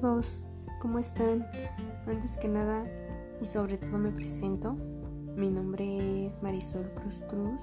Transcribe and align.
todos, 0.00 0.46
¿cómo 0.80 0.98
están? 0.98 1.46
Antes 2.06 2.38
que 2.38 2.48
nada 2.48 2.86
y 3.42 3.44
sobre 3.44 3.76
todo 3.76 3.98
me 3.98 4.10
presento. 4.10 4.72
Mi 5.36 5.50
nombre 5.50 6.28
es 6.28 6.42
Marisol 6.42 6.90
Cruz 6.94 7.16
Cruz 7.28 7.60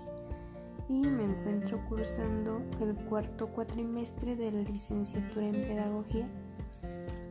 y 0.88 1.08
me 1.08 1.24
encuentro 1.24 1.84
cursando 1.90 2.62
el 2.82 2.94
cuarto 3.06 3.48
cuatrimestre 3.48 4.36
de 4.36 4.52
la 4.52 4.62
licenciatura 4.62 5.48
en 5.48 5.54
Pedagogía 5.54 6.30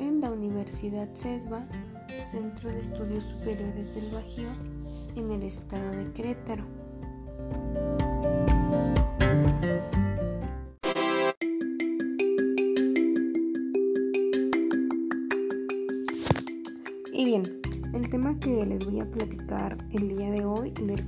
en 0.00 0.20
la 0.20 0.32
Universidad 0.32 1.08
CESBA, 1.14 1.64
Centro 2.20 2.68
de 2.68 2.80
Estudios 2.80 3.22
Superiores 3.22 3.94
del 3.94 4.10
Bajío, 4.10 4.48
en 5.14 5.30
el 5.30 5.44
estado 5.44 5.92
de 5.92 6.10
Querétaro. 6.10 6.77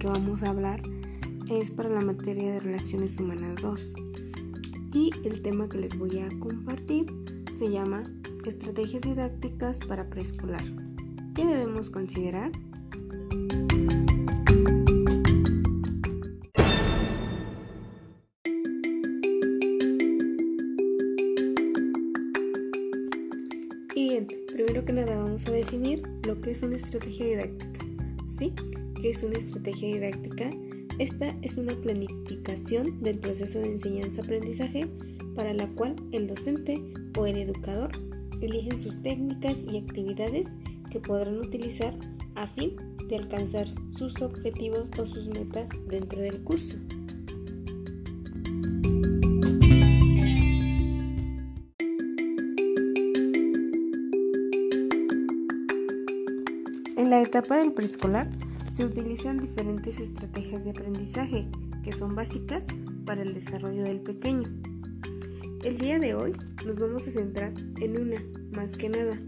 Que 0.00 0.08
vamos 0.08 0.42
a 0.42 0.48
hablar, 0.48 0.80
es 1.50 1.70
para 1.70 1.90
la 1.90 2.00
materia 2.00 2.54
de 2.54 2.60
Relaciones 2.60 3.18
Humanas 3.20 3.56
2. 3.60 3.92
Y 4.94 5.10
el 5.24 5.42
tema 5.42 5.68
que 5.68 5.78
les 5.78 5.96
voy 5.98 6.18
a 6.18 6.28
compartir 6.38 7.06
se 7.54 7.70
llama 7.70 8.02
Estrategias 8.46 9.02
didácticas 9.02 9.80
para 9.80 10.08
preescolar. 10.08 10.64
¿Qué 11.34 11.44
debemos 11.44 11.90
considerar? 11.90 12.50
Primero 24.52 24.84
que 24.84 24.92
nada 24.92 25.16
vamos 25.16 25.46
a 25.46 25.52
definir 25.52 26.02
lo 26.26 26.40
que 26.40 26.50
es 26.50 26.62
una 26.62 26.76
estrategia 26.76 27.26
didáctica. 27.26 27.84
¿Sí? 28.26 28.54
¿Qué 29.00 29.12
es 29.12 29.22
una 29.22 29.38
estrategia 29.38 29.94
didáctica? 29.94 30.50
Esta 30.98 31.34
es 31.40 31.56
una 31.56 31.74
planificación 31.74 33.02
del 33.02 33.18
proceso 33.18 33.58
de 33.58 33.72
enseñanza-aprendizaje 33.72 34.86
para 35.34 35.54
la 35.54 35.66
cual 35.68 35.96
el 36.12 36.26
docente 36.26 36.78
o 37.16 37.24
el 37.24 37.38
educador 37.38 37.92
eligen 38.42 38.78
sus 38.78 39.00
técnicas 39.02 39.64
y 39.72 39.78
actividades 39.78 40.48
que 40.90 41.00
podrán 41.00 41.38
utilizar 41.38 41.98
a 42.34 42.46
fin 42.46 42.76
de 43.08 43.16
alcanzar 43.16 43.66
sus 43.90 44.20
objetivos 44.20 44.90
o 44.98 45.06
sus 45.06 45.28
metas 45.28 45.70
dentro 45.88 46.20
del 46.20 46.42
curso. 46.42 46.76
En 56.98 57.08
la 57.08 57.22
etapa 57.22 57.56
del 57.56 57.72
preescolar 57.72 58.28
se 58.80 58.86
utilizan 58.86 59.38
diferentes 59.38 60.00
estrategias 60.00 60.64
de 60.64 60.70
aprendizaje 60.70 61.46
que 61.84 61.92
son 61.92 62.14
básicas 62.14 62.66
para 63.04 63.20
el 63.20 63.34
desarrollo 63.34 63.82
del 63.82 64.00
pequeño. 64.00 64.48
El 65.62 65.76
día 65.76 65.98
de 65.98 66.14
hoy 66.14 66.32
nos 66.64 66.76
vamos 66.76 67.06
a 67.06 67.10
centrar 67.10 67.52
en 67.78 68.00
una, 68.00 68.24
más 68.52 68.78
que 68.78 68.88
nada, 68.88 69.18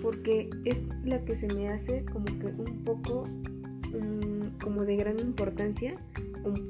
porque 0.00 0.50
es 0.64 0.88
la 1.02 1.24
que 1.24 1.34
se 1.34 1.52
me 1.52 1.68
hace 1.68 2.04
como 2.04 2.26
que 2.26 2.46
un 2.46 2.84
poco 2.84 3.24
mm, 3.26 4.60
como 4.62 4.84
de 4.84 4.94
gran 4.94 5.18
importancia, 5.18 5.96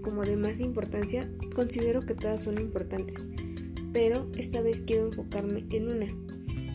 como 0.02 0.22
de 0.22 0.38
más 0.38 0.58
importancia, 0.58 1.30
considero 1.54 2.00
que 2.00 2.14
todas 2.14 2.40
son 2.40 2.58
importantes, 2.58 3.22
pero 3.92 4.26
esta 4.38 4.62
vez 4.62 4.80
quiero 4.80 5.08
enfocarme 5.08 5.66
en 5.68 5.86
una, 5.86 6.06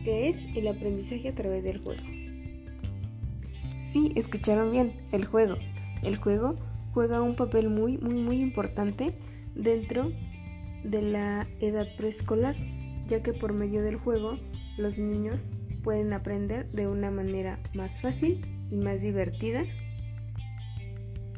que 0.03 0.29
es 0.29 0.39
el 0.55 0.67
aprendizaje 0.67 1.29
a 1.29 1.33
través 1.33 1.63
del 1.63 1.79
juego. 1.79 2.16
Sí, 3.79 4.11
escucharon 4.15 4.71
bien, 4.71 4.93
el 5.11 5.25
juego. 5.25 5.57
El 6.03 6.17
juego 6.17 6.55
juega 6.93 7.21
un 7.21 7.35
papel 7.35 7.69
muy, 7.69 7.97
muy, 7.99 8.15
muy 8.15 8.41
importante 8.41 9.13
dentro 9.55 10.11
de 10.83 11.01
la 11.01 11.47
edad 11.59 11.87
preescolar, 11.95 12.55
ya 13.07 13.21
que 13.21 13.33
por 13.33 13.53
medio 13.53 13.83
del 13.83 13.95
juego 13.95 14.39
los 14.77 14.97
niños 14.97 15.53
pueden 15.83 16.11
aprender 16.13 16.71
de 16.71 16.87
una 16.87 17.11
manera 17.11 17.59
más 17.73 18.01
fácil 18.01 18.45
y 18.71 18.77
más 18.77 19.01
divertida. 19.01 19.63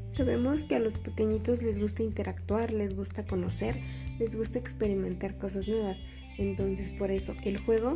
Sabemos 0.07 0.63
que 0.63 0.75
a 0.75 0.79
los 0.79 0.97
pequeñitos 0.97 1.61
les 1.61 1.79
gusta 1.79 2.03
interactuar, 2.03 2.71
les 2.71 2.95
gusta 2.95 3.25
conocer, 3.25 3.79
les 4.17 4.35
gusta 4.35 4.59
experimentar 4.59 5.37
cosas 5.37 5.67
nuevas, 5.67 5.99
entonces 6.37 6.93
por 6.93 7.11
eso 7.11 7.35
el 7.43 7.57
juego 7.57 7.93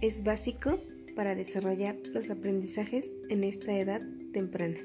es 0.00 0.24
básico 0.24 0.78
para 1.16 1.34
desarrollar 1.34 1.96
los 2.12 2.30
aprendizajes 2.30 3.10
en 3.30 3.42
esta 3.42 3.72
edad 3.72 4.02
temprana. 4.32 4.76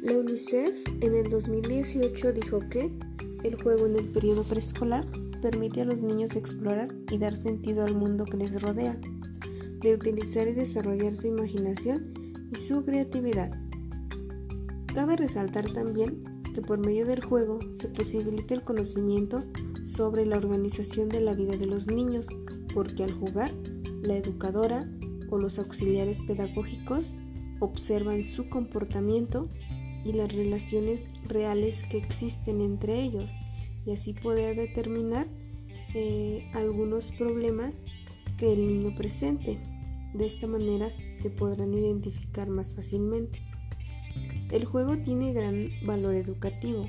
La 0.00 0.12
UNICEF 0.12 0.72
en 1.00 1.14
el 1.14 1.28
2018 1.28 2.32
dijo 2.32 2.60
que 2.70 2.92
el 3.42 3.60
juego 3.60 3.86
en 3.86 3.96
el 3.96 4.08
periodo 4.08 4.44
preescolar 4.44 5.04
permite 5.42 5.82
a 5.82 5.84
los 5.84 6.00
niños 6.00 6.36
explorar 6.36 6.94
y 7.10 7.18
dar 7.18 7.36
sentido 7.36 7.84
al 7.84 7.96
mundo 7.96 8.24
que 8.24 8.36
les 8.36 8.62
rodea, 8.62 8.96
de 9.80 9.94
utilizar 9.94 10.46
y 10.46 10.52
desarrollar 10.52 11.16
su 11.16 11.26
imaginación 11.26 12.14
y 12.52 12.56
su 12.56 12.84
creatividad. 12.84 13.50
Cabe 14.94 15.16
resaltar 15.16 15.70
también 15.72 16.33
que 16.54 16.62
por 16.62 16.78
medio 16.78 17.04
del 17.04 17.22
juego 17.22 17.58
se 17.72 17.88
posibilita 17.88 18.54
el 18.54 18.62
conocimiento 18.62 19.44
sobre 19.84 20.24
la 20.24 20.38
organización 20.38 21.08
de 21.08 21.20
la 21.20 21.34
vida 21.34 21.56
de 21.56 21.66
los 21.66 21.86
niños, 21.86 22.26
porque 22.72 23.04
al 23.04 23.12
jugar, 23.12 23.52
la 24.02 24.16
educadora 24.16 24.88
o 25.30 25.38
los 25.38 25.58
auxiliares 25.58 26.20
pedagógicos 26.20 27.16
observan 27.60 28.24
su 28.24 28.48
comportamiento 28.48 29.50
y 30.04 30.12
las 30.12 30.32
relaciones 30.32 31.08
reales 31.26 31.84
que 31.84 31.98
existen 31.98 32.60
entre 32.60 33.02
ellos 33.02 33.32
y 33.86 33.92
así 33.92 34.12
poder 34.12 34.56
determinar 34.56 35.26
eh, 35.94 36.50
algunos 36.52 37.10
problemas 37.12 37.84
que 38.38 38.52
el 38.52 38.66
niño 38.66 38.94
presente. 38.94 39.60
De 40.12 40.26
esta 40.26 40.46
manera 40.46 40.90
se 40.90 41.30
podrán 41.30 41.74
identificar 41.74 42.48
más 42.48 42.74
fácilmente. 42.74 43.42
El 44.54 44.66
juego 44.66 44.96
tiene 44.96 45.32
gran 45.32 45.70
valor 45.84 46.14
educativo. 46.14 46.86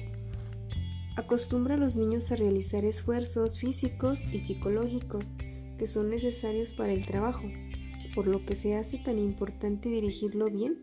Acostumbra 1.15 1.73
a 1.73 1.77
los 1.79 1.95
niños 1.95 2.31
a 2.31 2.35
realizar 2.35 2.85
esfuerzos 2.85 3.57
físicos 3.57 4.19
y 4.31 4.37
psicológicos 4.37 5.25
que 5.79 5.87
son 5.87 6.11
necesarios 6.11 6.73
para 6.73 6.93
el 6.93 7.07
trabajo, 7.07 7.41
por 8.13 8.27
lo 8.27 8.45
que 8.45 8.53
se 8.53 8.75
hace 8.75 8.99
tan 8.99 9.17
importante 9.17 9.89
dirigirlo 9.89 10.45
bien 10.45 10.77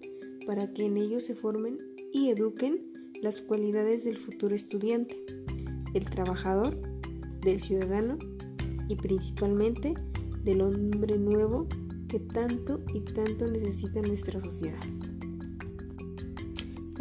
para 0.44 0.74
que 0.74 0.86
en 0.86 0.96
ellos 0.96 1.22
se 1.22 1.36
formen 1.36 1.78
y 2.12 2.30
eduquen 2.30 2.92
las 3.22 3.42
cualidades 3.42 4.02
del 4.02 4.16
futuro 4.16 4.52
estudiante, 4.52 5.16
del 5.92 6.06
trabajador, 6.06 6.76
del 7.42 7.60
ciudadano 7.60 8.18
y 8.88 8.96
principalmente 8.96 9.94
del 10.42 10.62
hombre 10.62 11.16
nuevo 11.16 11.68
que 12.08 12.18
tanto 12.18 12.80
y 12.92 13.02
tanto 13.02 13.46
necesita 13.46 14.02
nuestra 14.02 14.40
sociedad. 14.40 14.82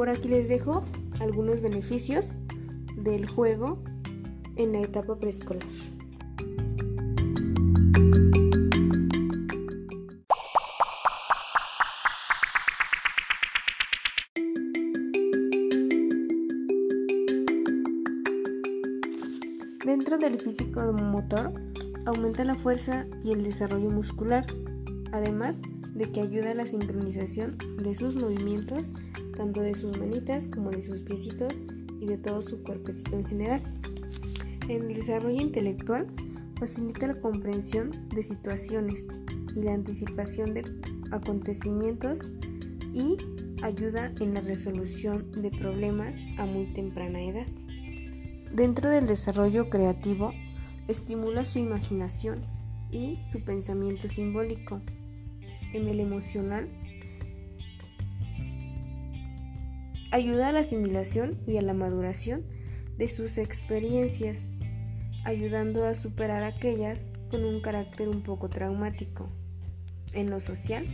Por 0.02 0.10
aquí 0.10 0.30
les 0.30 0.48
dejo 0.48 0.84
algunos 1.20 1.62
beneficios 1.62 2.36
del 2.98 3.30
juego 3.30 3.84
en 4.56 4.72
la 4.72 4.82
etapa 4.82 5.20
preescolar. 5.20 5.62
Dentro 19.86 20.18
del 20.18 20.40
físico 20.40 20.82
motor 20.94 21.54
aumenta 22.08 22.44
la 22.44 22.56
fuerza 22.56 23.06
y 23.24 23.34
el 23.34 23.44
desarrollo 23.44 23.92
muscular, 23.92 24.48
además 25.12 25.60
de 25.94 26.12
que 26.12 26.22
ayuda 26.22 26.50
a 26.50 26.56
la 26.56 26.66
sincronización 26.66 27.56
de 27.78 27.94
sus 27.94 28.16
movimientos 28.16 28.96
tanto 29.36 29.62
de 29.62 29.76
sus 29.76 29.98
manitas 29.98 30.48
como 30.48 30.72
de 30.72 30.84
sus 30.84 31.02
piecitos 31.02 31.64
y 32.00 32.06
de 32.06 32.18
todo 32.18 32.42
su 32.42 32.64
cuerpecito 32.64 33.16
en 33.16 33.26
general. 33.26 33.62
En 34.68 34.84
el 34.84 34.94
desarrollo 34.94 35.42
intelectual 35.42 36.08
facilita 36.60 37.08
la 37.08 37.22
comprensión 37.22 37.92
de 38.10 38.24
situaciones 38.24 39.08
y 39.56 39.64
la 39.64 39.74
anticipación 39.74 40.54
de 40.54 40.64
acontecimientos 41.12 42.30
y 42.94 43.18
ayuda 43.64 44.12
en 44.20 44.34
la 44.34 44.42
resolución 44.42 45.32
de 45.42 45.52
problemas 45.52 46.16
a 46.38 46.46
muy 46.46 46.74
temprana 46.74 47.22
edad. 47.24 47.48
Dentro 48.54 48.90
del 48.90 49.08
desarrollo 49.08 49.70
creativo, 49.70 50.34
estimula 50.88 51.46
su 51.46 51.60
imaginación 51.60 52.42
y 52.92 53.20
su 53.30 53.44
pensamiento 53.44 54.08
simbólico. 54.08 54.82
En 55.74 55.88
el 55.88 56.00
emocional, 56.00 56.70
Ayuda 60.12 60.50
a 60.50 60.52
la 60.52 60.60
asimilación 60.60 61.40
y 61.48 61.56
a 61.56 61.62
la 61.62 61.74
maduración 61.74 62.44
de 62.98 63.08
sus 63.08 63.38
experiencias, 63.38 64.60
ayudando 65.24 65.86
a 65.86 65.94
superar 65.94 66.44
aquellas 66.44 67.14
con 67.30 67.46
un 67.46 67.62
carácter 67.62 68.10
un 68.10 68.22
poco 68.22 68.50
traumático. 68.50 69.30
En 70.14 70.30
lo 70.30 70.42
social, 70.42 70.86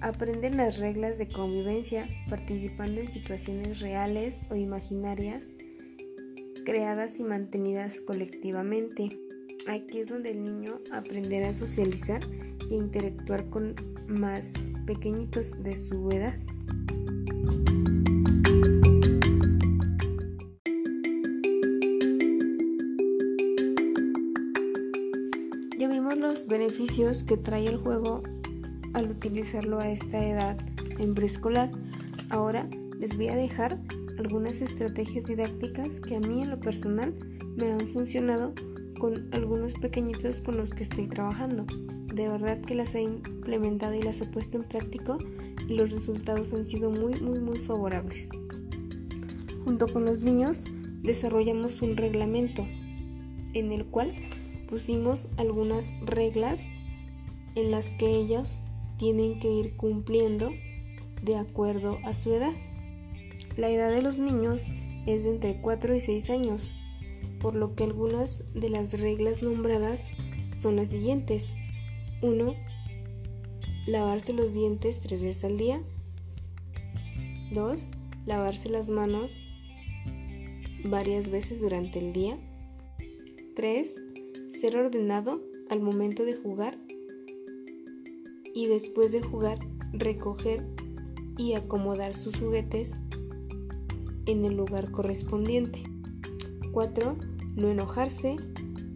aprenden 0.00 0.56
las 0.56 0.78
reglas 0.78 1.18
de 1.18 1.28
convivencia 1.28 2.08
participando 2.30 3.00
en 3.00 3.10
situaciones 3.10 3.80
reales 3.80 4.42
o 4.48 4.54
imaginarias 4.54 5.48
creadas 6.64 7.18
y 7.18 7.24
mantenidas 7.24 8.00
colectivamente. 8.00 9.08
Aquí 9.68 9.98
es 9.98 10.08
donde 10.08 10.30
el 10.30 10.44
niño 10.44 10.78
aprenderá 10.92 11.48
a 11.48 11.52
socializar 11.52 12.20
e 12.70 12.74
interactuar 12.74 13.50
con 13.50 13.74
más 14.06 14.52
pequeñitos 14.86 15.60
de 15.64 15.74
su 15.74 16.10
edad. 16.12 16.38
Beneficios 26.92 27.22
que 27.22 27.38
trae 27.38 27.66
el 27.68 27.78
juego 27.78 28.22
al 28.92 29.10
utilizarlo 29.10 29.78
a 29.78 29.88
esta 29.88 30.26
edad 30.26 30.58
en 30.98 31.14
preescolar. 31.14 31.70
Ahora 32.28 32.68
les 32.98 33.16
voy 33.16 33.28
a 33.28 33.34
dejar 33.34 33.78
algunas 34.18 34.60
estrategias 34.60 35.24
didácticas 35.24 36.00
que 36.00 36.16
a 36.16 36.20
mí 36.20 36.42
en 36.42 36.50
lo 36.50 36.60
personal 36.60 37.14
me 37.56 37.72
han 37.72 37.88
funcionado 37.88 38.52
con 38.98 39.32
algunos 39.32 39.72
pequeñitos 39.74 40.42
con 40.42 40.58
los 40.58 40.70
que 40.70 40.82
estoy 40.82 41.06
trabajando. 41.06 41.64
De 42.12 42.28
verdad 42.28 42.60
que 42.60 42.74
las 42.74 42.94
he 42.94 43.00
implementado 43.00 43.94
y 43.94 44.02
las 44.02 44.20
he 44.20 44.26
puesto 44.26 44.58
en 44.58 44.64
práctica 44.64 45.16
y 45.66 45.74
los 45.74 45.90
resultados 45.92 46.52
han 46.52 46.68
sido 46.68 46.90
muy 46.90 47.18
muy 47.20 47.40
muy 47.40 47.58
favorables. 47.58 48.28
Junto 49.64 49.88
con 49.88 50.04
los 50.04 50.20
niños 50.20 50.64
desarrollamos 51.02 51.80
un 51.80 51.96
reglamento 51.96 52.66
en 53.54 53.72
el 53.72 53.86
cual 53.86 54.12
pusimos 54.68 55.28
algunas 55.38 55.94
reglas 56.02 56.62
en 57.54 57.70
las 57.70 57.92
que 57.92 58.06
ellos 58.06 58.62
tienen 58.98 59.38
que 59.40 59.50
ir 59.50 59.76
cumpliendo 59.76 60.50
de 61.22 61.36
acuerdo 61.36 61.98
a 62.04 62.14
su 62.14 62.32
edad. 62.32 62.52
La 63.56 63.68
edad 63.68 63.90
de 63.90 64.02
los 64.02 64.18
niños 64.18 64.66
es 65.06 65.24
de 65.24 65.30
entre 65.30 65.60
4 65.60 65.94
y 65.94 66.00
6 66.00 66.30
años, 66.30 66.74
por 67.40 67.54
lo 67.54 67.74
que 67.74 67.84
algunas 67.84 68.42
de 68.54 68.70
las 68.70 68.98
reglas 69.00 69.42
nombradas 69.42 70.12
son 70.56 70.76
las 70.76 70.88
siguientes. 70.88 71.54
1. 72.22 72.54
Lavarse 73.86 74.32
los 74.32 74.52
dientes 74.52 75.00
tres 75.00 75.20
veces 75.20 75.44
al 75.44 75.58
día. 75.58 75.82
2. 77.52 77.88
Lavarse 78.26 78.68
las 78.68 78.88
manos 78.88 79.32
varias 80.84 81.30
veces 81.30 81.60
durante 81.60 81.98
el 81.98 82.12
día. 82.12 82.38
3. 83.56 83.96
Ser 84.48 84.76
ordenado 84.76 85.42
al 85.68 85.80
momento 85.80 86.24
de 86.24 86.34
jugar 86.34 86.78
y 88.54 88.66
después 88.66 89.12
de 89.12 89.22
jugar 89.22 89.58
recoger 89.92 90.66
y 91.38 91.54
acomodar 91.54 92.14
sus 92.14 92.38
juguetes 92.38 92.96
en 94.26 94.44
el 94.44 94.56
lugar 94.56 94.90
correspondiente. 94.90 95.82
4. 96.72 97.16
No 97.56 97.68
enojarse. 97.68 98.36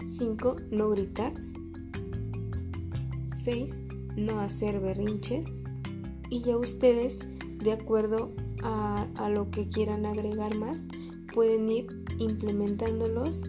5. 0.04 0.56
No 0.70 0.90
gritar. 0.90 1.34
6. 3.44 3.80
No 4.16 4.40
hacer 4.40 4.80
berrinches. 4.80 5.64
Y 6.30 6.42
ya 6.42 6.56
ustedes, 6.56 7.20
de 7.58 7.72
acuerdo 7.72 8.32
a, 8.62 9.06
a 9.16 9.30
lo 9.30 9.50
que 9.50 9.68
quieran 9.68 10.06
agregar 10.06 10.56
más, 10.56 10.88
pueden 11.34 11.68
ir 11.68 11.86
implementándolos 12.18 13.42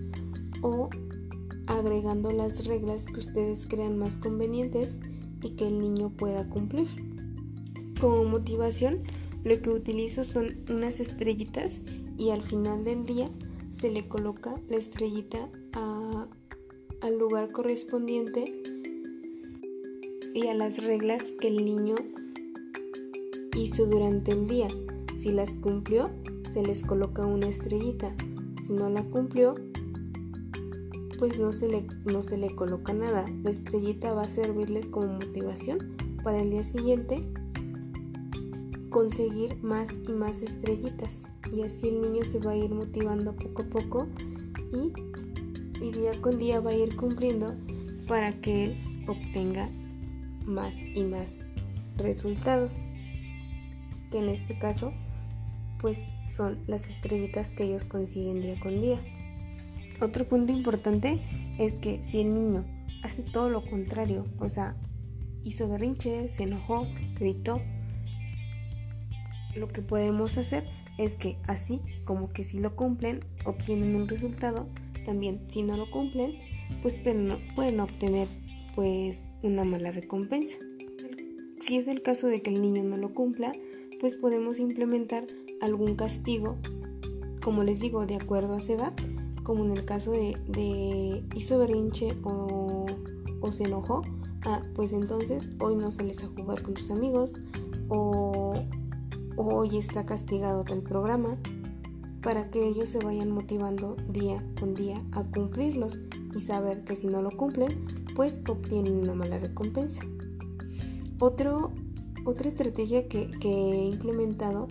o 0.62 0.90
agregando 1.68 2.32
las 2.32 2.66
reglas 2.68 3.08
que 3.08 3.20
ustedes 3.20 3.66
crean 3.66 3.98
más 3.98 4.18
convenientes 4.18 4.98
y 5.42 5.52
que 5.52 5.68
el 5.68 5.80
niño 5.80 6.10
pueda 6.10 6.50
cumplir. 6.50 6.88
Como 8.00 8.24
motivación, 8.26 9.04
lo 9.44 9.62
que 9.62 9.70
utilizo 9.70 10.24
son 10.24 10.58
unas 10.70 11.00
estrellitas 11.00 11.82
y 12.18 12.32
al 12.32 12.44
final 12.44 12.84
del 12.84 13.06
día 13.06 13.30
se 13.72 13.90
le 13.90 14.08
coloca 14.08 14.56
la 14.70 14.78
estrellita 14.78 15.50
al 17.02 17.18
lugar 17.18 17.52
correspondiente 17.52 18.62
y 20.34 20.48
a 20.48 20.54
las 20.54 20.84
reglas 20.84 21.32
que 21.40 21.48
el 21.48 21.64
niño 21.64 21.96
hizo 23.56 23.86
durante 23.86 24.32
el 24.32 24.48
día. 24.48 24.68
Si 25.16 25.32
las 25.32 25.56
cumplió, 25.56 26.12
se 26.50 26.64
les 26.64 26.84
coloca 26.84 27.26
una 27.26 27.48
estrellita. 27.48 28.16
Si 28.62 28.74
no 28.74 28.90
la 28.90 29.04
cumplió, 29.04 29.56
pues 31.18 31.38
no 31.38 31.54
se, 31.54 31.68
le, 31.68 31.88
no 32.06 32.24
se 32.24 32.38
le 32.38 32.56
coloca 32.56 32.94
nada. 32.94 33.26
La 33.44 33.50
estrellita 33.50 34.14
va 34.14 34.24
a 34.24 34.30
servirles 34.30 34.88
como 34.88 35.08
motivación 35.08 35.98
para 36.24 36.42
el 36.42 36.52
día 36.52 36.64
siguiente 36.64 37.28
conseguir 38.90 39.62
más 39.62 40.00
y 40.08 40.12
más 40.12 40.42
estrellitas. 40.42 41.24
Y 41.52 41.62
así 41.64 41.88
el 41.90 42.02
niño 42.02 42.24
se 42.24 42.40
va 42.40 42.52
a 42.52 42.58
ir 42.58 42.72
motivando 42.72 43.36
poco 43.36 43.62
a 43.62 43.66
poco 43.66 44.08
y, 44.72 45.84
y 45.84 45.92
día 45.92 46.20
con 46.22 46.38
día 46.38 46.60
va 46.60 46.72
a 46.72 46.76
ir 46.76 46.96
cumpliendo 46.96 47.56
para 48.08 48.40
que 48.42 48.66
él 48.66 49.06
obtenga 49.08 49.70
más 50.46 50.74
y 50.96 51.04
más 51.04 51.46
resultados. 51.98 52.80
Que 54.12 54.20
en 54.20 54.30
este 54.30 54.58
caso 54.58 54.94
pues 55.80 56.08
son 56.26 56.60
las 56.68 56.90
estrellitas 56.90 57.52
que 57.52 57.66
ellos 57.66 57.86
consiguen 57.86 58.42
día 58.42 58.60
con 58.60 58.82
día. 58.82 59.00
Otro 60.00 60.28
punto 60.28 60.54
importante 60.54 61.20
es 61.58 61.76
que 61.76 62.04
si 62.04 62.22
el 62.22 62.34
niño 62.34 62.66
hace 63.04 63.24
todo 63.24 63.50
lo 63.50 63.66
contrario, 63.66 64.26
o 64.40 64.50
sea, 64.50 64.76
hizo 65.44 65.68
berrinche, 65.68 66.30
se 66.30 66.44
enojó, 66.44 66.88
gritó, 67.20 67.62
lo 69.56 69.68
que 69.68 69.82
podemos 69.82 70.38
hacer 70.38 70.66
es 71.00 71.16
que 71.16 71.38
así 71.48 71.82
como 72.06 72.30
que 72.30 72.44
si 72.44 72.60
lo 72.60 72.76
cumplen, 72.76 73.26
obtienen 73.46 73.96
un 73.96 74.08
resultado, 74.08 74.68
también 75.06 75.42
si 75.48 75.64
no 75.64 75.78
lo 75.78 75.90
cumplen, 75.90 76.36
pues 76.82 77.00
pueden 77.56 77.80
obtener 77.80 78.28
pues 78.76 79.28
una 79.42 79.64
mala 79.64 79.92
recompensa. 79.92 80.58
Si 81.60 81.78
es 81.78 81.88
el 81.88 82.04
caso 82.04 82.28
de 82.28 82.44
que 82.44 82.52
el 82.52 82.62
niño 82.62 82.84
no 82.84 82.98
lo 82.98 83.14
cumpla, 83.14 83.52
pues 84.00 84.16
podemos 84.16 84.60
implementar 84.60 85.26
algún 85.60 85.96
castigo, 85.96 86.58
como 87.42 87.64
les 87.64 87.80
digo, 87.80 88.06
de 88.06 88.16
acuerdo 88.16 88.54
a 88.54 88.60
su 88.60 88.74
edad 88.74 88.94
como 89.48 89.64
en 89.64 89.72
el 89.72 89.86
caso 89.86 90.12
de, 90.12 91.24
hizo 91.34 91.58
berrinche 91.58 92.18
o, 92.22 92.86
se 93.50 93.64
enojó, 93.64 94.02
ah, 94.44 94.62
pues 94.76 94.92
entonces 94.92 95.50
hoy 95.62 95.78
no 95.78 95.90
sales 95.90 96.22
a 96.22 96.28
jugar 96.28 96.62
con 96.62 96.74
tus 96.74 96.92
amigos 96.92 97.32
o, 97.88 98.54
hoy 99.38 99.78
está 99.78 100.06
castigado 100.06 100.66
tal 100.66 100.82
programa 100.82 101.38
para 102.22 102.52
que 102.52 102.68
ellos 102.68 102.90
se 102.90 103.00
vayan 103.00 103.32
motivando 103.32 103.96
día 104.10 104.44
con 104.60 104.74
día 104.74 105.02
a 105.14 105.24
cumplirlos 105.24 106.02
y 106.36 106.42
saber 106.42 106.84
que 106.84 106.98
si 106.98 107.08
no 107.08 107.22
lo 107.22 107.32
cumplen, 107.32 107.86
pues 108.18 108.44
obtienen 108.50 108.98
una 108.98 109.14
mala 109.14 109.40
recompensa. 109.40 110.04
Otro, 111.20 111.72
otra 112.26 112.50
estrategia 112.50 113.08
que, 113.08 113.30
he 113.42 113.86
implementado 113.86 114.68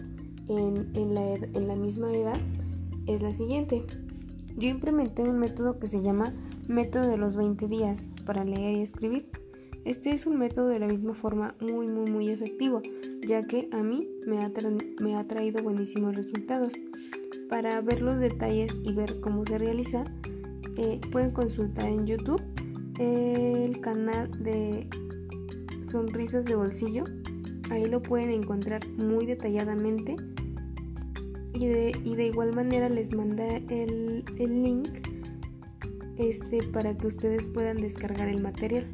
en, 0.51 0.91
en, 0.95 1.15
la, 1.15 1.33
en 1.33 1.67
la 1.67 1.77
misma 1.77 2.13
edad 2.13 2.39
es 3.07 3.23
la 3.23 3.33
siguiente. 3.33 3.87
Yo 4.57 4.69
implementé 4.69 5.23
un 5.23 5.39
método 5.39 5.79
que 5.79 5.87
se 5.87 6.01
llama 6.01 6.33
método 6.67 7.07
de 7.09 7.19
los 7.19 7.37
20 7.37 7.69
días 7.69 8.07
para 8.25 8.43
leer 8.43 8.79
y 8.79 8.83
escribir. 8.83 9.27
Este 9.85 10.11
es 10.11 10.27
un 10.27 10.39
método 10.39 10.69
de 10.69 10.79
la 10.79 10.87
misma 10.87 11.15
forma 11.15 11.55
muy 11.61 11.89
muy 11.89 12.11
muy 12.11 12.31
efectivo, 12.31 12.81
ya 13.27 13.43
que 13.43 13.69
a 13.71 13.83
mí 13.83 14.09
me 14.27 14.39
ha, 14.39 14.51
me 14.99 15.15
ha 15.15 15.29
traído 15.29 15.63
buenísimos 15.63 16.17
resultados. 16.17 16.73
Para 17.51 17.81
ver 17.83 18.01
los 18.01 18.19
detalles 18.19 18.75
y 18.83 18.93
ver 18.95 19.21
cómo 19.21 19.45
se 19.45 19.59
realiza, 19.59 20.05
eh, 20.77 21.01
pueden 21.13 21.31
consultar 21.33 21.87
en 21.87 22.07
YouTube 22.07 22.43
el 22.99 23.79
canal 23.81 24.43
de 24.43 24.89
Sonrisas 25.83 26.47
de 26.47 26.57
Bolsillo. 26.57 27.05
Ahí 27.71 27.87
lo 27.87 28.03
pueden 28.03 28.31
encontrar 28.31 28.89
muy 28.89 29.27
detalladamente 29.27 30.17
y 31.59 32.15
de, 32.15 32.27
igual 32.27 32.55
manera 32.55 32.89
les 32.89 33.15
mandé 33.15 33.65
el, 33.71 34.25
el 34.39 34.63
link 34.63 34.91
este, 36.19 36.63
para 36.63 36.97
que 36.97 37.07
ustedes 37.07 37.47
puedan 37.47 37.79
descargar 37.79 38.29
el 38.29 38.43
material. 38.43 38.91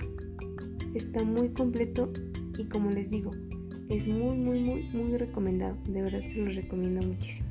Está 0.95 1.25
muy 1.25 1.49
completo 1.51 2.13
y 2.59 2.67
como 2.67 2.91
les 2.91 3.11
digo, 3.11 3.33
es 3.89 4.07
muy, 4.07 4.37
muy, 4.37 4.61
muy, 4.61 4.83
muy 4.93 5.17
recomendado. 5.17 5.77
De 5.87 6.03
verdad 6.03 6.21
se 6.29 6.37
los 6.37 6.55
recomiendo 6.55 7.03
muchísimo. 7.03 7.49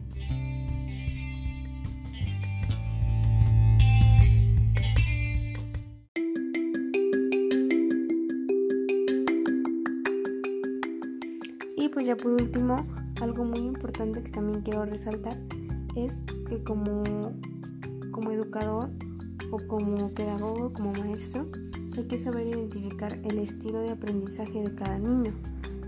Y 11.78 11.90
pues 11.90 12.06
ya 12.06 12.16
por 12.16 12.34
último, 12.34 12.86
Algo 13.22 13.46
muy 13.46 13.60
importante 13.60 14.24
que 14.24 14.32
también 14.32 14.62
quiero 14.62 14.84
resaltar 14.84 15.38
es 15.96 16.18
que 16.50 16.64
como, 16.64 17.04
como 18.10 18.32
educador 18.32 18.90
o 19.52 19.60
como 19.68 20.10
pedagogo, 20.10 20.74
como 20.74 20.92
maestro, 20.94 21.48
hay 21.96 22.08
que 22.08 22.18
saber 22.18 22.48
identificar 22.48 23.20
el 23.24 23.38
estilo 23.38 23.82
de 23.82 23.92
aprendizaje 23.92 24.64
de 24.64 24.74
cada 24.74 24.98
niño 24.98 25.36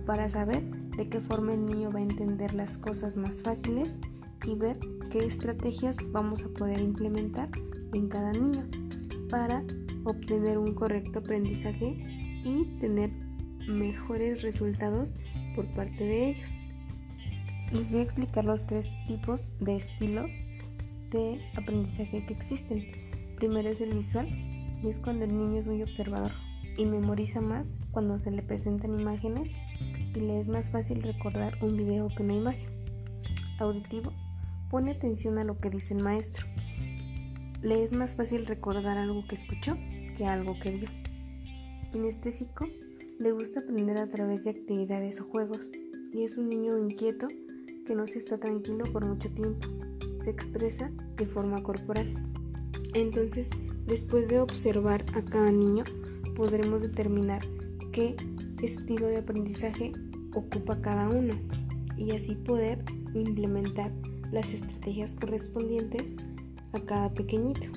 para 0.06 0.30
saber 0.30 0.64
de 0.96 1.10
qué 1.10 1.20
forma 1.20 1.56
el 1.56 1.66
niño 1.66 1.90
va 1.92 2.00
a 2.00 2.04
entender 2.04 2.54
las 2.54 2.78
cosas 2.78 3.18
más 3.18 3.42
fáciles 3.42 3.98
y 4.46 4.54
ver 4.54 4.78
qué 5.10 5.26
estrategias 5.26 5.98
vamos 6.12 6.44
a 6.44 6.50
poder 6.50 6.82
implementar 6.82 7.50
en 7.94 8.10
cada 8.10 8.32
niño 8.32 8.68
para 9.32 9.64
obtener 10.04 10.60
un 10.60 10.76
correcto 10.76 11.20
aprendizaje 11.20 12.42
y 12.44 12.66
tener 12.80 13.12
mejores 13.68 14.44
resultados 14.44 15.16
por 15.56 15.66
parte 15.74 16.04
de 16.04 16.30
ellos. 16.30 16.63
Les 17.74 17.90
voy 17.90 18.02
a 18.02 18.04
explicar 18.04 18.46
los 18.46 18.68
tres 18.68 18.96
tipos 19.08 19.48
de 19.60 19.76
estilos 19.76 20.32
de 21.10 21.42
aprendizaje 21.56 22.24
que 22.24 22.32
existen. 22.32 22.86
Primero 23.36 23.68
es 23.68 23.82
el 23.82 23.96
visual 23.96 24.28
y 24.84 24.90
es 24.90 25.00
cuando 25.00 25.26
el 25.26 25.36
niño 25.36 25.58
es 25.58 25.66
muy 25.66 25.82
observador 25.82 26.32
y 26.78 26.86
memoriza 26.86 27.42
más 27.42 27.74
cuando 27.90 28.20
se 28.20 28.30
le 28.30 28.44
presentan 28.44 28.94
imágenes 28.94 29.50
y 30.14 30.20
le 30.20 30.40
es 30.40 30.48
más 30.48 30.70
fácil 30.70 31.02
recordar 31.02 31.58
un 31.64 31.76
video 31.76 32.10
que 32.10 32.22
una 32.22 32.36
imagen. 32.36 32.70
Auditivo 33.58 34.14
pone 34.70 34.92
atención 34.92 35.40
a 35.40 35.44
lo 35.44 35.60
que 35.60 35.72
dice 35.72 35.96
el 35.96 36.04
maestro. 36.04 36.46
Le 37.64 37.84
es 37.84 37.92
más 37.92 38.16
fácil 38.16 38.46
recordar 38.46 39.00
algo 39.00 39.26
que 39.28 39.34
escuchó 39.34 39.80
que 40.16 40.28
algo 40.28 40.60
que 40.60 40.70
vio. 40.70 40.90
Kinestésico 41.92 42.68
le 43.18 43.32
gusta 43.32 43.62
aprender 43.62 43.98
a 43.98 44.08
través 44.08 44.44
de 44.44 44.52
actividades 44.52 45.20
o 45.22 45.24
juegos 45.24 45.72
y 46.14 46.22
es 46.22 46.38
un 46.38 46.50
niño 46.50 46.78
inquieto 46.78 47.28
que 47.86 47.96
no 47.96 48.08
se 48.08 48.20
está 48.20 48.38
tranquilo 48.40 48.86
por 48.92 49.06
mucho 49.06 49.30
tiempo. 49.30 49.68
Se 50.20 50.30
expresa 50.30 50.92
de 51.18 51.26
forma 51.26 51.62
corporal. 51.64 52.14
Entonces, 52.94 53.50
después 53.86 54.28
de 54.28 54.40
observar 54.40 55.04
a 55.14 55.24
cada 55.24 55.52
niño, 55.52 55.84
podremos 56.36 56.82
determinar 56.82 57.42
qué 57.92 58.16
estilo 58.62 59.08
de 59.08 59.18
aprendizaje 59.18 59.92
ocupa 60.34 60.82
cada 60.82 61.10
uno 61.10 61.34
y 61.98 62.12
así 62.12 62.36
poder 62.36 62.84
implementar 63.14 63.92
las 64.32 64.54
estrategias 64.54 65.14
correspondientes 65.14 66.16
a 66.72 66.80
cada 66.80 67.14
pequeñito. 67.14 67.68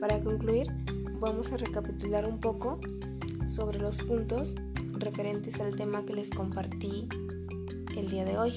Para 0.00 0.20
concluir, 0.20 0.68
vamos 1.20 1.52
a 1.52 1.56
recapitular 1.56 2.28
un 2.28 2.38
poco 2.38 2.78
sobre 3.46 3.78
los 3.78 3.98
puntos 3.98 4.54
referentes 4.92 5.60
al 5.60 5.74
tema 5.76 6.04
que 6.04 6.12
les 6.14 6.30
compartí 6.30 7.08
el 7.96 8.08
día 8.08 8.24
de 8.24 8.38
hoy. 8.38 8.52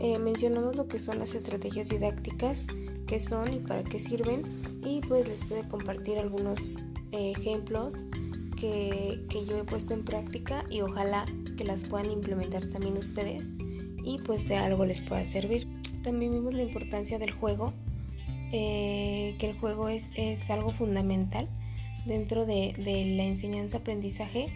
Eh, 0.00 0.18
mencionamos 0.18 0.76
lo 0.76 0.88
que 0.88 0.98
son 0.98 1.18
las 1.18 1.34
estrategias 1.34 1.88
didácticas, 1.88 2.64
qué 3.06 3.20
son 3.20 3.52
y 3.52 3.58
para 3.60 3.84
qué 3.84 3.98
sirven 3.98 4.42
y 4.84 5.00
pues 5.00 5.28
les 5.28 5.44
pude 5.44 5.66
compartir 5.68 6.18
algunos 6.18 6.82
eh, 7.12 7.32
ejemplos 7.36 7.94
que, 8.56 9.24
que, 9.28 9.44
yo 9.44 9.58
he 9.58 9.64
puesto 9.64 9.94
en 9.94 10.04
práctica 10.04 10.64
y 10.70 10.80
ojalá 10.80 11.24
que 11.56 11.64
las 11.64 11.84
puedan 11.84 12.10
implementar 12.10 12.66
también 12.66 12.96
ustedes 12.96 13.50
y 14.04 14.18
pues 14.18 14.48
de 14.48 14.56
algo 14.56 14.84
les 14.84 15.02
pueda 15.02 15.24
servir. 15.24 15.68
También 16.02 16.32
vimos 16.32 16.54
la 16.54 16.62
importancia 16.62 17.18
del 17.18 17.30
juego, 17.30 17.72
eh, 18.52 19.34
que 19.38 19.50
el 19.50 19.58
juego 19.58 19.88
es, 19.88 20.12
es, 20.14 20.50
algo 20.50 20.70
fundamental 20.70 21.48
dentro 22.06 22.46
de, 22.46 22.74
de 22.78 23.04
la 23.16 23.24
enseñanza-aprendizaje 23.24 24.48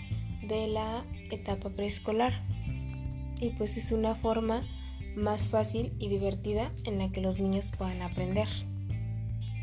de 0.47 0.69
la 0.69 1.05
etapa 1.31 1.71
preescolar 1.71 2.33
y 3.41 3.51
pues 3.51 3.77
es 3.77 3.93
una 3.93 4.15
forma 4.15 4.63
más 5.17 5.51
fácil 5.51 5.93
y 5.99 6.09
divertida 6.09 6.71
en 6.85 6.99
la 6.99 7.11
que 7.11 7.21
los 7.21 7.41
niños 7.41 7.73
puedan 7.77 8.03
aprender. 8.03 8.49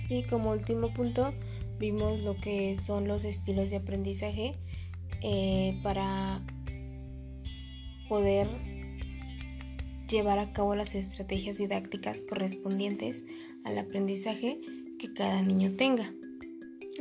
Y 0.09 0.23
como 0.23 0.51
último 0.51 0.93
punto, 0.93 1.33
vimos 1.79 2.19
lo 2.19 2.35
que 2.35 2.75
son 2.75 3.07
los 3.07 3.23
estilos 3.23 3.69
de 3.69 3.77
aprendizaje 3.77 4.55
eh, 5.21 5.79
para 5.83 6.41
poder 8.09 8.47
llevar 10.13 10.37
a 10.37 10.53
cabo 10.53 10.75
las 10.75 10.93
estrategias 10.93 11.57
didácticas 11.57 12.21
correspondientes 12.21 13.23
al 13.63 13.79
aprendizaje 13.79 14.61
que 14.99 15.11
cada 15.11 15.41
niño 15.41 15.75
tenga. 15.75 16.13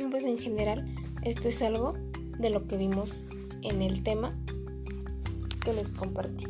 Pues 0.09 0.23
en 0.23 0.39
general, 0.39 0.95
esto 1.21 1.47
es 1.47 1.61
algo 1.61 1.93
de 2.39 2.49
lo 2.49 2.67
que 2.67 2.75
vimos 2.75 3.23
en 3.61 3.83
el 3.83 4.01
tema 4.01 4.35
que 5.63 5.73
les 5.73 5.91
compartí. 5.91 6.45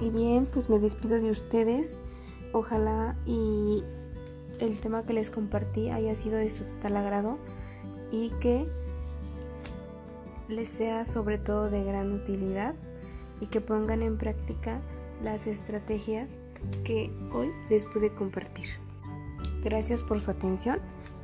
Y 0.00 0.10
bien, 0.10 0.46
pues 0.52 0.68
me 0.68 0.78
despido 0.78 1.18
de 1.18 1.30
ustedes. 1.30 2.00
Ojalá 2.52 3.16
y 3.24 3.82
el 4.62 4.78
tema 4.78 5.04
que 5.04 5.12
les 5.12 5.30
compartí 5.30 5.90
haya 5.90 6.14
sido 6.14 6.36
de 6.36 6.48
su 6.48 6.64
total 6.64 6.96
agrado 6.96 7.38
y 8.10 8.30
que 8.40 8.68
les 10.48 10.68
sea 10.68 11.04
sobre 11.04 11.38
todo 11.38 11.68
de 11.68 11.82
gran 11.82 12.12
utilidad 12.12 12.74
y 13.40 13.46
que 13.46 13.60
pongan 13.60 14.02
en 14.02 14.18
práctica 14.18 14.80
las 15.22 15.46
estrategias 15.46 16.28
que 16.84 17.10
hoy 17.32 17.50
les 17.70 17.84
pude 17.86 18.14
compartir. 18.14 18.66
Gracias 19.64 20.04
por 20.04 20.20
su 20.20 20.30
atención 20.30 20.78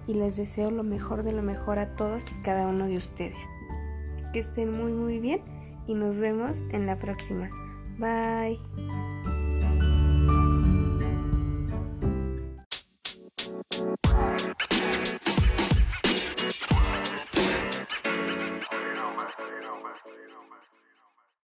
y 0.07 0.15
les 0.15 0.37
deseo 0.37 0.71
lo 0.71 0.83
mejor 0.83 1.23
de 1.23 1.33
lo 1.33 1.43
mejor 1.43 1.79
a 1.79 1.95
todos 1.95 2.25
y 2.33 2.43
cada 2.43 2.67
uno 2.67 2.87
de 2.87 2.97
ustedes. 2.97 3.39
Que 4.33 4.41
estén 4.41 4.73
muy 4.73 4.93
muy 4.93 5.21
bien 5.21 5.43
y 5.87 5.95
nos 5.95 6.19
vemos 6.19 6.59
en 6.73 6.87
la 6.87 6.99
próxima. 6.99 7.51
Bye. 7.99 8.59